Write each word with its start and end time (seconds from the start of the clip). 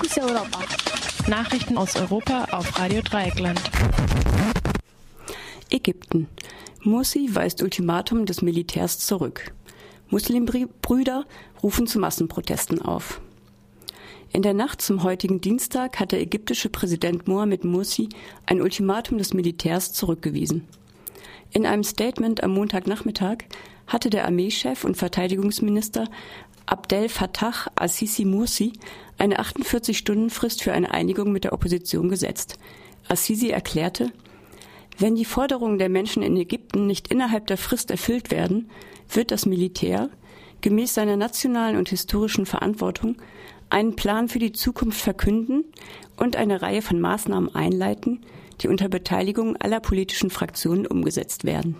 Fokus 0.00 0.18
Europa. 0.18 0.60
Nachrichten 1.28 1.76
aus 1.76 1.94
Europa 1.94 2.46
auf 2.52 2.78
Radio 2.78 3.02
Dreieckland. 3.02 3.60
Ägypten. 5.68 6.26
Mursi 6.82 7.28
weist 7.32 7.62
Ultimatum 7.62 8.24
des 8.24 8.40
Militärs 8.40 8.98
zurück. 8.98 9.52
Muslimbrüder 10.08 11.26
rufen 11.62 11.86
zu 11.86 11.98
Massenprotesten 11.98 12.80
auf. 12.80 13.20
In 14.32 14.40
der 14.40 14.54
Nacht 14.54 14.80
zum 14.80 15.02
heutigen 15.02 15.42
Dienstag 15.42 16.00
hat 16.00 16.12
der 16.12 16.22
ägyptische 16.22 16.70
Präsident 16.70 17.28
Mohamed 17.28 17.64
Mursi 17.64 18.08
ein 18.46 18.62
Ultimatum 18.62 19.18
des 19.18 19.34
Militärs 19.34 19.92
zurückgewiesen. 19.92 20.66
In 21.52 21.66
einem 21.66 21.84
Statement 21.84 22.42
am 22.42 22.52
Montagnachmittag 22.52 23.38
hatte 23.86 24.08
der 24.08 24.24
Armeechef 24.24 24.84
und 24.84 24.96
Verteidigungsminister 24.96 26.08
Abdel 26.66 27.08
Fattah 27.08 27.70
Assisi 27.74 28.24
Mursi 28.24 28.72
eine 29.18 29.40
48-Stunden-Frist 29.40 30.62
für 30.62 30.72
eine 30.72 30.92
Einigung 30.92 31.32
mit 31.32 31.44
der 31.44 31.52
Opposition 31.52 32.08
gesetzt. 32.08 32.58
Assisi 33.08 33.50
erklärte, 33.50 34.12
wenn 34.98 35.14
die 35.14 35.24
Forderungen 35.24 35.78
der 35.78 35.88
Menschen 35.88 36.22
in 36.22 36.36
Ägypten 36.36 36.86
nicht 36.86 37.08
innerhalb 37.08 37.46
der 37.46 37.56
Frist 37.56 37.90
erfüllt 37.90 38.30
werden, 38.30 38.70
wird 39.08 39.30
das 39.30 39.46
Militär, 39.46 40.10
gemäß 40.60 40.94
seiner 40.94 41.16
nationalen 41.16 41.76
und 41.76 41.88
historischen 41.88 42.46
Verantwortung, 42.46 43.16
einen 43.70 43.96
Plan 43.96 44.28
für 44.28 44.38
die 44.38 44.52
Zukunft 44.52 45.00
verkünden 45.00 45.64
und 46.16 46.36
eine 46.36 46.60
Reihe 46.60 46.82
von 46.82 47.00
Maßnahmen 47.00 47.54
einleiten, 47.54 48.20
die 48.60 48.68
unter 48.68 48.88
Beteiligung 48.88 49.56
aller 49.56 49.80
politischen 49.80 50.28
Fraktionen 50.28 50.86
umgesetzt 50.86 51.44
werden. 51.44 51.76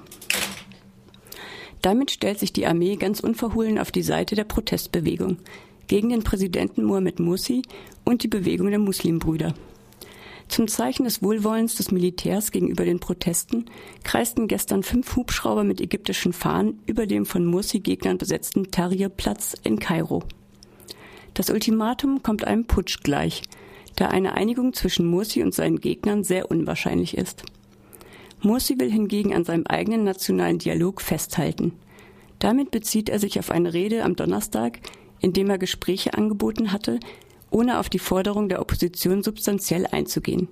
Damit 1.83 2.11
stellt 2.11 2.39
sich 2.39 2.52
die 2.52 2.66
Armee 2.66 2.97
ganz 2.97 3.20
unverhohlen 3.20 3.79
auf 3.79 3.91
die 3.91 4.02
Seite 4.02 4.34
der 4.34 4.45
Protestbewegung 4.45 5.39
gegen 5.87 6.11
den 6.11 6.23
Präsidenten 6.23 6.84
Mohamed 6.84 7.20
Mursi 7.20 7.62
und 8.05 8.23
die 8.23 8.29
Bewegung 8.29 8.70
der 8.70 8.79
Muslimbrüder. 8.79 9.55
Zum 10.48 10.67
Zeichen 10.67 11.05
des 11.05 11.23
Wohlwollens 11.23 11.77
des 11.77 11.92
Militärs 11.92 12.51
gegenüber 12.51 12.84
den 12.84 12.98
Protesten 12.98 13.67
kreisten 14.03 14.48
gestern 14.48 14.83
fünf 14.83 15.14
Hubschrauber 15.14 15.62
mit 15.62 15.81
ägyptischen 15.81 16.33
Fahnen 16.33 16.81
über 16.86 17.06
dem 17.06 17.25
von 17.25 17.45
Mursi-Gegnern 17.45 18.19
besetzten 18.19 18.70
Tahrir-Platz 18.70 19.55
in 19.62 19.78
Kairo. 19.78 20.25
Das 21.34 21.51
Ultimatum 21.51 22.25
kommt 22.25 22.45
einem 22.45 22.64
Putsch 22.64 23.03
gleich, 23.05 23.42
da 23.95 24.08
eine 24.08 24.34
Einigung 24.34 24.73
zwischen 24.73 25.06
Mursi 25.06 25.42
und 25.42 25.55
seinen 25.55 25.81
Gegnern 25.81 26.25
sehr 26.25 26.51
unwahrscheinlich 26.51 27.17
ist. 27.17 27.45
Mursi 28.42 28.78
will 28.78 28.91
hingegen 28.91 29.34
an 29.34 29.44
seinem 29.44 29.66
eigenen 29.66 30.05
nationalen 30.05 30.58
Dialog 30.58 31.00
festhalten. 31.00 31.72
Damit 32.38 32.70
bezieht 32.70 33.08
er 33.08 33.19
sich 33.19 33.38
auf 33.38 33.50
eine 33.50 33.74
Rede 33.74 34.02
am 34.02 34.16
Donnerstag, 34.16 34.80
in 35.20 35.33
dem 35.33 35.50
er 35.50 35.58
Gespräche 35.58 36.14
angeboten 36.14 36.72
hatte, 36.72 36.98
ohne 37.50 37.78
auf 37.78 37.88
die 37.88 37.98
Forderung 37.98 38.48
der 38.48 38.61
Opposition 38.61 39.22
substanziell 39.22 39.86
einzugehen. 39.86 40.48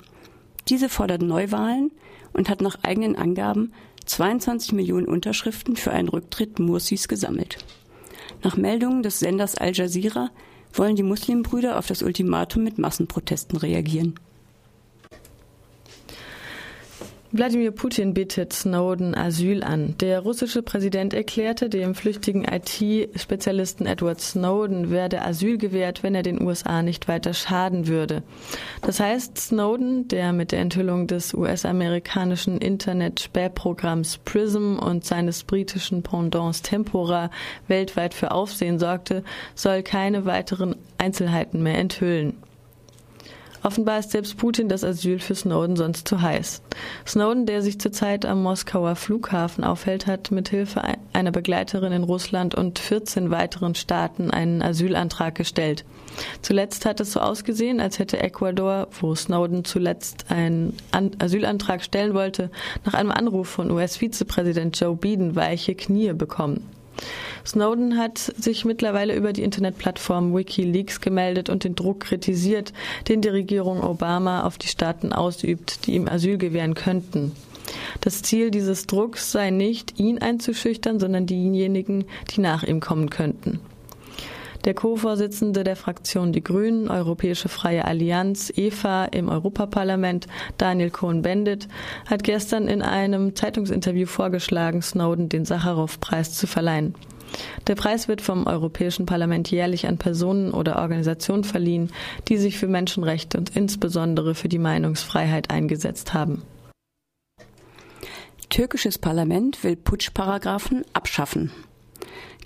Diese 0.68 0.88
fordert 0.88 1.22
Neuwahlen 1.22 1.90
und 2.34 2.50
hat 2.50 2.60
nach 2.60 2.82
eigenen 2.82 3.16
Angaben 3.16 3.72
22 4.04 4.72
Millionen 4.72 5.06
Unterschriften 5.06 5.76
für 5.76 5.92
einen 5.92 6.08
Rücktritt 6.08 6.58
Mursis 6.58 7.08
gesammelt. 7.08 7.58
Nach 8.42 8.56
Meldungen 8.56 9.02
des 9.02 9.18
Senders 9.18 9.56
Al 9.56 9.72
Jazeera 9.74 10.30
wollen 10.74 10.96
die 10.96 11.02
Muslimbrüder 11.02 11.78
auf 11.78 11.86
das 11.86 12.02
Ultimatum 12.02 12.64
mit 12.64 12.78
Massenprotesten 12.78 13.58
reagieren. 13.58 14.14
Wladimir 17.30 17.72
Putin 17.72 18.14
bittet 18.14 18.54
Snowden 18.54 19.14
Asyl 19.14 19.62
an. 19.62 19.94
Der 20.00 20.20
russische 20.20 20.62
Präsident 20.62 21.12
erklärte 21.12 21.68
dem 21.68 21.94
flüchtigen 21.94 22.44
IT-Spezialisten 22.44 23.84
Edward 23.86 24.18
Snowden 24.22 24.90
werde 24.90 25.20
Asyl 25.20 25.58
gewährt, 25.58 26.02
wenn 26.02 26.14
er 26.14 26.22
den 26.22 26.40
USA 26.40 26.80
nicht 26.80 27.06
weiter 27.06 27.34
schaden 27.34 27.86
würde. 27.86 28.22
Das 28.80 28.98
heißt, 28.98 29.36
Snowden, 29.36 30.08
der 30.08 30.32
mit 30.32 30.52
der 30.52 30.60
Enthüllung 30.60 31.06
des 31.06 31.34
US-amerikanischen 31.34 32.56
Internet-Spähprogramms 32.56 34.20
PRISM 34.24 34.78
und 34.78 35.04
seines 35.04 35.44
britischen 35.44 36.02
Pendants 36.02 36.62
Tempora 36.62 37.30
weltweit 37.66 38.14
für 38.14 38.30
Aufsehen 38.30 38.78
sorgte, 38.78 39.22
soll 39.54 39.82
keine 39.82 40.24
weiteren 40.24 40.76
Einzelheiten 40.96 41.62
mehr 41.62 41.76
enthüllen. 41.76 42.38
Offenbar 43.62 43.98
ist 43.98 44.12
selbst 44.12 44.36
Putin 44.36 44.68
das 44.68 44.84
Asyl 44.84 45.18
für 45.18 45.34
Snowden 45.34 45.76
sonst 45.76 46.06
zu 46.06 46.22
heiß. 46.22 46.62
Snowden, 47.06 47.46
der 47.46 47.62
sich 47.62 47.80
zurzeit 47.80 48.24
am 48.24 48.42
Moskauer 48.42 48.96
Flughafen 48.96 49.64
aufhält, 49.64 50.06
hat 50.06 50.30
mit 50.30 50.48
Hilfe 50.48 50.82
einer 51.12 51.32
Begleiterin 51.32 51.92
in 51.92 52.04
Russland 52.04 52.54
und 52.54 52.78
14 52.78 53.30
weiteren 53.30 53.74
Staaten 53.74 54.30
einen 54.30 54.62
Asylantrag 54.62 55.34
gestellt. 55.34 55.84
Zuletzt 56.42 56.86
hat 56.86 57.00
es 57.00 57.12
so 57.12 57.20
ausgesehen, 57.20 57.80
als 57.80 57.98
hätte 57.98 58.20
Ecuador, 58.20 58.88
wo 59.00 59.14
Snowden 59.14 59.64
zuletzt 59.64 60.26
einen 60.30 60.76
Asylantrag 61.18 61.82
stellen 61.82 62.14
wollte, 62.14 62.50
nach 62.84 62.94
einem 62.94 63.10
Anruf 63.10 63.48
von 63.48 63.70
US-Vizepräsident 63.70 64.78
Joe 64.78 64.96
Biden 64.96 65.36
weiche 65.36 65.74
Knie 65.74 66.12
bekommen. 66.12 66.77
Snowden 67.48 67.96
hat 67.96 68.18
sich 68.18 68.66
mittlerweile 68.66 69.16
über 69.16 69.32
die 69.32 69.42
Internetplattform 69.42 70.34
Wikileaks 70.34 71.00
gemeldet 71.00 71.48
und 71.48 71.64
den 71.64 71.74
Druck 71.74 72.00
kritisiert, 72.00 72.74
den 73.08 73.22
die 73.22 73.28
Regierung 73.28 73.82
Obama 73.82 74.42
auf 74.42 74.58
die 74.58 74.68
Staaten 74.68 75.14
ausübt, 75.14 75.86
die 75.86 75.94
ihm 75.94 76.08
Asyl 76.08 76.36
gewähren 76.36 76.74
könnten. 76.74 77.32
Das 78.02 78.20
Ziel 78.20 78.50
dieses 78.50 78.86
Drucks 78.86 79.32
sei 79.32 79.48
nicht, 79.48 79.98
ihn 79.98 80.18
einzuschüchtern, 80.18 81.00
sondern 81.00 81.24
diejenigen, 81.24 82.04
die 82.30 82.42
nach 82.42 82.64
ihm 82.64 82.80
kommen 82.80 83.08
könnten. 83.08 83.60
Der 84.66 84.74
Co-Vorsitzende 84.74 85.64
der 85.64 85.76
Fraktion 85.76 86.32
Die 86.32 86.44
Grünen, 86.44 86.90
Europäische 86.90 87.48
Freie 87.48 87.86
Allianz, 87.86 88.52
EFA 88.54 89.06
im 89.06 89.30
Europaparlament, 89.30 90.26
Daniel 90.58 90.90
Cohn-Bendit, 90.90 91.68
hat 92.04 92.24
gestern 92.24 92.68
in 92.68 92.82
einem 92.82 93.34
Zeitungsinterview 93.34 94.06
vorgeschlagen, 94.06 94.82
Snowden 94.82 95.30
den 95.30 95.46
Sacharow-Preis 95.46 96.34
zu 96.34 96.46
verleihen. 96.46 96.94
Der 97.66 97.74
Preis 97.74 98.08
wird 98.08 98.22
vom 98.22 98.46
Europäischen 98.46 99.06
Parlament 99.06 99.50
jährlich 99.50 99.86
an 99.86 99.98
Personen 99.98 100.52
oder 100.52 100.78
Organisationen 100.78 101.44
verliehen, 101.44 101.90
die 102.28 102.36
sich 102.36 102.58
für 102.58 102.68
Menschenrechte 102.68 103.38
und 103.38 103.54
insbesondere 103.56 104.34
für 104.34 104.48
die 104.48 104.58
Meinungsfreiheit 104.58 105.50
eingesetzt 105.50 106.14
haben. 106.14 106.42
Türkisches 108.48 108.98
Parlament 108.98 109.62
will 109.62 109.76
Putschparagraphen 109.76 110.84
abschaffen. 110.94 111.52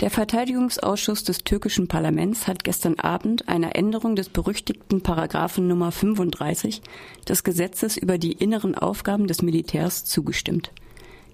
Der 0.01 0.11
Verteidigungsausschuss 0.11 1.23
des 1.23 1.45
türkischen 1.45 1.87
Parlaments 1.87 2.49
hat 2.49 2.65
gestern 2.65 2.99
Abend 2.99 3.49
einer 3.49 3.77
Änderung 3.77 4.17
des 4.17 4.29
berüchtigten 4.29 5.03
Paragraphen 5.03 5.69
Nummer 5.69 5.93
35 5.93 6.83
des 7.29 7.45
Gesetzes 7.45 7.97
über 7.97 8.19
die 8.19 8.33
inneren 8.33 8.75
Aufgaben 8.75 9.29
des 9.29 9.43
Militärs 9.43 10.05
zugestimmt. 10.05 10.73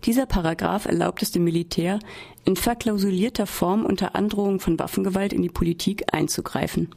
Dieser 0.05 0.27
Paragraph 0.27 0.87
erlaubt 0.87 1.23
es 1.23 1.33
dem 1.33 1.45
Militär, 1.45 1.99
in 2.45 2.57
verklausulierter 2.57 3.47
Form 3.47 3.85
unter 3.85 4.15
Androhung 4.15 4.61
von 4.61 4.79
Waffengewalt 4.79 5.33
in 5.33 5.43
die 5.43 5.49
Politik 5.49 6.05
einzugreifen. 6.13 6.89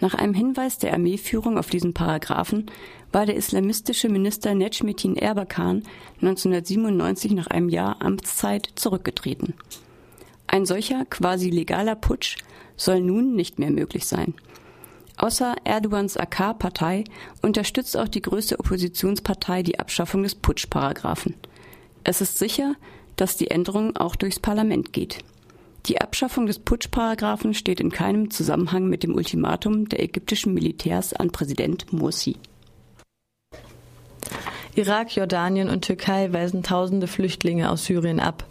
Nach 0.00 0.14
einem 0.14 0.32
Hinweis 0.32 0.78
der 0.78 0.94
Armeeführung 0.94 1.58
auf 1.58 1.68
diesen 1.68 1.92
Paragraphen 1.92 2.70
war 3.12 3.26
der 3.26 3.36
islamistische 3.36 4.08
Minister 4.08 4.54
Necmettin 4.54 5.14
Erbakan 5.14 5.82
1997 6.22 7.32
nach 7.32 7.48
einem 7.48 7.68
Jahr 7.68 8.00
Amtszeit 8.00 8.70
zurückgetreten. 8.76 9.54
Ein 10.46 10.64
solcher 10.64 11.04
quasi 11.04 11.50
legaler 11.50 11.96
Putsch 11.96 12.38
soll 12.76 13.00
nun 13.00 13.34
nicht 13.34 13.58
mehr 13.58 13.70
möglich 13.70 14.06
sein. 14.06 14.34
Außer 15.18 15.54
Erdogans 15.64 16.16
AK-Partei 16.16 17.04
unterstützt 17.42 17.94
auch 17.96 18.08
die 18.08 18.22
größte 18.22 18.58
Oppositionspartei 18.58 19.62
die 19.62 19.78
Abschaffung 19.78 20.22
des 20.22 20.34
Putschparagraphen. 20.34 21.34
Es 22.04 22.20
ist 22.20 22.38
sicher, 22.38 22.74
dass 23.16 23.36
die 23.36 23.50
Änderung 23.50 23.96
auch 23.96 24.16
durchs 24.16 24.40
Parlament 24.40 24.92
geht. 24.92 25.18
Die 25.86 26.00
Abschaffung 26.00 26.46
des 26.46 26.58
Putschparagraphen 26.58 27.54
steht 27.54 27.80
in 27.80 27.90
keinem 27.90 28.30
Zusammenhang 28.30 28.86
mit 28.86 29.02
dem 29.02 29.14
Ultimatum 29.14 29.88
der 29.88 30.02
ägyptischen 30.02 30.54
Militärs 30.54 31.12
an 31.12 31.30
Präsident 31.30 31.92
Morsi. 31.92 32.36
Irak, 34.74 35.16
Jordanien 35.16 35.68
und 35.68 35.82
Türkei 35.82 36.32
weisen 36.32 36.62
tausende 36.62 37.06
Flüchtlinge 37.06 37.70
aus 37.70 37.86
Syrien 37.86 38.20
ab. 38.20 38.46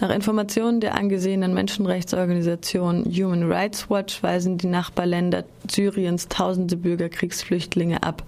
Nach 0.00 0.10
Informationen 0.10 0.80
der 0.80 0.94
angesehenen 0.94 1.54
Menschenrechtsorganisation 1.54 3.04
Human 3.06 3.50
Rights 3.50 3.88
Watch 3.88 4.22
weisen 4.22 4.58
die 4.58 4.66
Nachbarländer 4.66 5.44
Syriens 5.68 6.28
tausende 6.28 6.76
Bürgerkriegsflüchtlinge 6.76 8.02
ab. 8.02 8.22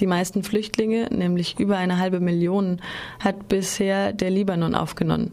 Die 0.00 0.06
meisten 0.06 0.42
Flüchtlinge, 0.42 1.08
nämlich 1.10 1.60
über 1.60 1.76
eine 1.76 1.98
halbe 1.98 2.20
Million, 2.20 2.80
hat 3.18 3.48
bisher 3.48 4.12
der 4.12 4.30
Libanon 4.30 4.74
aufgenommen. 4.74 5.32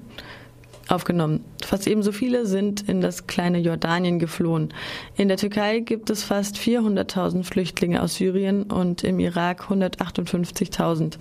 Aufgenommen. 0.90 1.44
Fast 1.66 1.86
ebenso 1.88 2.14
viele 2.14 2.46
sind 2.46 2.88
in 2.88 3.02
das 3.02 3.28
kleine 3.28 3.60
Jordanien 3.60 4.19
geflohen. 4.19 4.74
In 5.18 5.28
der 5.28 5.36
Türkei 5.36 5.80
gibt 5.80 6.10
es 6.10 6.24
fast 6.24 6.58
400.000 6.58 7.44
Flüchtlinge 7.44 8.02
aus 8.02 8.16
Syrien 8.16 8.64
und 8.64 9.04
im 9.04 9.19
Irak 9.19 9.66
158.000. 9.69 11.18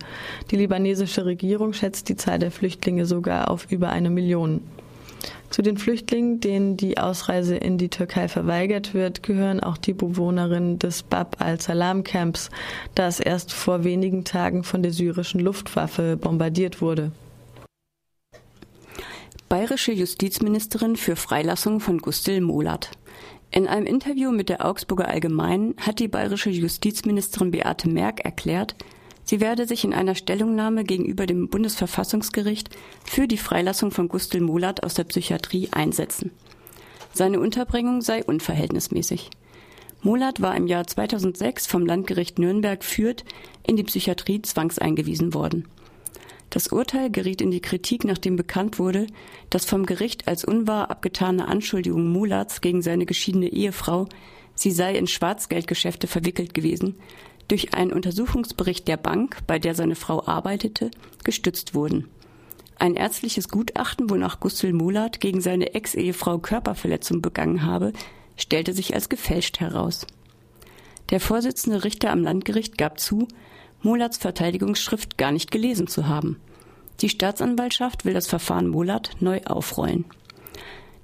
Die 0.51 0.55
libanesische 0.55 1.25
Regierung 1.25 1.73
schätzt 1.73 2.07
die 2.07 2.15
Zahl 2.15 2.39
der 2.39 2.51
Flüchtlinge 2.51 3.05
sogar 3.05 3.51
auf 3.51 3.69
über 3.69 3.89
eine 3.89 4.09
Million. 4.09 4.61
Zu 5.49 5.61
den 5.61 5.77
Flüchtlingen, 5.77 6.41
denen 6.41 6.75
die 6.75 6.97
Ausreise 6.97 7.55
in 7.55 7.77
die 7.77 7.89
Türkei 7.89 8.27
verweigert 8.27 8.93
wird, 8.93 9.23
gehören 9.23 9.61
auch 9.61 9.77
die 9.77 9.93
Bewohnerinnen 9.93 10.77
des 10.77 11.03
Bab 11.03 11.37
al-Salam-Camps, 11.39 12.49
das 12.95 13.19
erst 13.19 13.53
vor 13.53 13.83
wenigen 13.83 14.25
Tagen 14.25 14.63
von 14.63 14.83
der 14.83 14.91
syrischen 14.91 15.39
Luftwaffe 15.39 16.17
bombardiert 16.17 16.81
wurde. 16.81 17.11
Bayerische 19.47 19.93
Justizministerin 19.93 20.97
für 20.97 21.15
Freilassung 21.15 21.79
von 21.79 21.99
Gustil 21.99 22.41
Molat. 22.41 22.91
In 23.49 23.65
einem 23.65 23.85
Interview 23.85 24.31
mit 24.31 24.49
der 24.49 24.65
Augsburger 24.65 25.07
Allgemeinen 25.07 25.75
hat 25.79 25.99
die 25.99 26.09
bayerische 26.09 26.49
Justizministerin 26.49 27.51
Beate 27.51 27.89
Merck 27.89 28.25
erklärt, 28.25 28.75
sie 29.27 29.39
werde 29.39 29.67
sich 29.67 29.83
in 29.83 29.93
einer 29.93 30.15
Stellungnahme 30.15 30.83
gegenüber 30.83 31.27
dem 31.27 31.49
Bundesverfassungsgericht 31.49 32.69
für 33.05 33.27
die 33.27 33.37
Freilassung 33.37 33.91
von 33.91 34.07
Gustil 34.07 34.41
Molat 34.41 34.83
aus 34.83 34.95
der 34.95 35.03
Psychiatrie 35.03 35.69
einsetzen. 35.71 36.31
Seine 37.13 37.39
Unterbringung 37.39 38.01
sei 38.01 38.23
unverhältnismäßig. 38.23 39.29
Molat 40.01 40.41
war 40.41 40.55
im 40.55 40.67
Jahr 40.67 40.85
2006 40.85 41.67
vom 41.67 41.85
Landgericht 41.85 42.39
Nürnberg 42.39 42.83
Fürth 42.83 43.25
in 43.65 43.75
die 43.75 43.83
Psychiatrie 43.83 44.41
zwangseingewiesen 44.41 45.33
worden. 45.33 45.67
Das 46.49 46.67
Urteil 46.67 47.09
geriet 47.09 47.41
in 47.41 47.51
die 47.51 47.61
Kritik, 47.61 48.05
nachdem 48.05 48.35
bekannt 48.35 48.79
wurde, 48.79 49.07
dass 49.49 49.65
vom 49.65 49.85
Gericht 49.85 50.27
als 50.27 50.45
unwahr 50.45 50.89
abgetane 50.89 51.47
Anschuldigung 51.47 52.09
Mulats 52.09 52.61
gegen 52.61 52.81
seine 52.81 53.05
geschiedene 53.05 53.49
Ehefrau, 53.49 54.07
sie 54.55 54.71
sei 54.71 54.95
in 54.95 55.07
Schwarzgeldgeschäfte 55.07 56.07
verwickelt 56.07 56.53
gewesen, 56.53 56.95
durch 57.47 57.73
einen 57.73 57.93
Untersuchungsbericht 57.93 58.87
der 58.87 58.97
Bank, 58.97 59.37
bei 59.47 59.59
der 59.59 59.75
seine 59.75 59.95
Frau 59.95 60.25
arbeitete, 60.25 60.91
gestützt 61.23 61.73
wurden. 61.75 62.09
Ein 62.79 62.95
ärztliches 62.95 63.49
Gutachten, 63.49 64.09
wonach 64.09 64.39
Gustl 64.39 64.73
Mulat 64.73 65.19
gegen 65.19 65.41
seine 65.41 65.73
Ex-Ehefrau 65.73 66.37
Körperverletzung 66.37 67.21
begangen 67.21 67.63
habe, 67.63 67.93
stellte 68.35 68.73
sich 68.73 68.93
als 68.93 69.09
gefälscht 69.09 69.59
heraus. 69.59 70.05
Der 71.09 71.19
Vorsitzende 71.19 71.83
Richter 71.83 72.11
am 72.11 72.21
Landgericht 72.21 72.77
gab 72.77 72.99
zu, 72.99 73.27
Molats 73.81 74.17
Verteidigungsschrift 74.17 75.17
gar 75.17 75.31
nicht 75.31 75.51
gelesen 75.51 75.87
zu 75.87 76.07
haben. 76.07 76.39
Die 77.01 77.09
Staatsanwaltschaft 77.09 78.05
will 78.05 78.13
das 78.13 78.27
Verfahren 78.27 78.67
Molat 78.67 79.11
neu 79.19 79.41
aufrollen. 79.45 80.05